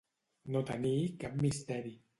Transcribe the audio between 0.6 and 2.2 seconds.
tenir cap misteri.